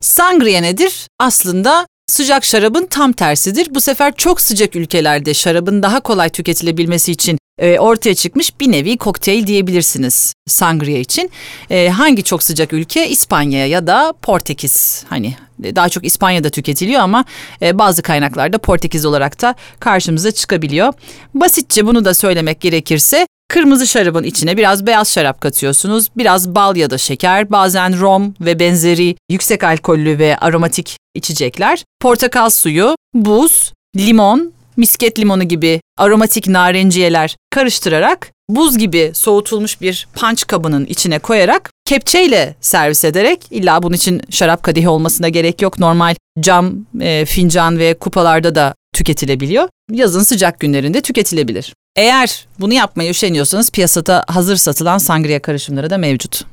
Sangria 0.00 0.60
nedir? 0.60 1.06
Aslında 1.18 1.86
sıcak 2.06 2.44
şarabın 2.44 2.86
tam 2.86 3.12
tersidir. 3.12 3.74
Bu 3.74 3.80
sefer 3.80 4.16
çok 4.16 4.40
sıcak 4.40 4.76
ülkelerde 4.76 5.34
şarabın 5.34 5.82
daha 5.82 6.00
kolay 6.00 6.30
tüketilebilmesi 6.30 7.12
için 7.12 7.38
e, 7.58 7.78
ortaya 7.78 8.14
çıkmış 8.14 8.60
bir 8.60 8.72
nevi 8.72 8.96
kokteyl 8.96 9.46
diyebilirsiniz 9.46 10.34
sangria 10.46 10.98
için. 10.98 11.30
E, 11.70 11.88
hangi 11.88 12.22
çok 12.22 12.42
sıcak 12.42 12.72
ülke? 12.72 13.08
İspanya 13.08 13.66
ya 13.66 13.86
da 13.86 14.14
Portekiz. 14.22 15.04
Hani 15.08 15.36
e, 15.64 15.76
daha 15.76 15.88
çok 15.88 16.04
İspanya'da 16.04 16.50
tüketiliyor 16.50 17.00
ama 17.00 17.24
e, 17.62 17.78
bazı 17.78 18.02
kaynaklarda 18.02 18.58
Portekiz 18.58 19.04
olarak 19.04 19.42
da 19.42 19.54
karşımıza 19.80 20.30
çıkabiliyor. 20.30 20.92
Basitçe 21.34 21.86
bunu 21.86 22.04
da 22.04 22.14
söylemek 22.14 22.60
gerekirse 22.60 23.26
Kırmızı 23.48 23.86
şarabın 23.86 24.24
içine 24.24 24.56
biraz 24.56 24.86
beyaz 24.86 25.12
şarap 25.12 25.40
katıyorsunuz. 25.40 26.08
Biraz 26.16 26.54
bal 26.54 26.76
ya 26.76 26.90
da 26.90 26.98
şeker, 26.98 27.50
bazen 27.50 28.00
rom 28.00 28.34
ve 28.40 28.58
benzeri 28.58 29.16
yüksek 29.30 29.64
alkollü 29.64 30.18
ve 30.18 30.36
aromatik 30.36 30.96
içecekler. 31.14 31.84
Portakal 32.00 32.50
suyu, 32.50 32.96
buz, 33.14 33.72
limon, 33.96 34.52
misket 34.76 35.18
limonu 35.18 35.44
gibi 35.44 35.80
aromatik 35.98 36.48
narenciyeler 36.48 37.36
karıştırarak 37.50 38.30
buz 38.48 38.78
gibi 38.78 39.10
soğutulmuş 39.14 39.80
bir 39.80 40.08
punch 40.14 40.46
kabının 40.46 40.86
içine 40.86 41.18
koyarak 41.18 41.70
kepçeyle 41.84 42.54
servis 42.60 43.04
ederek 43.04 43.46
illa 43.50 43.82
bunun 43.82 43.94
için 43.96 44.22
şarap 44.30 44.62
kadehi 44.62 44.88
olmasına 44.88 45.28
gerek 45.28 45.62
yok. 45.62 45.78
Normal 45.78 46.14
cam, 46.40 46.86
e, 47.00 47.24
fincan 47.24 47.78
ve 47.78 47.94
kupalarda 47.94 48.54
da 48.54 48.74
tüketilebiliyor. 48.94 49.68
Yazın 49.92 50.22
sıcak 50.22 50.60
günlerinde 50.60 51.00
tüketilebilir. 51.00 51.74
Eğer 51.96 52.46
bunu 52.60 52.72
yapmaya 52.72 53.10
üşeniyorsanız 53.10 53.70
piyasada 53.70 54.24
hazır 54.28 54.56
satılan 54.56 54.98
sangria 54.98 55.38
karışımları 55.42 55.90
da 55.90 55.98
mevcut. 55.98 56.44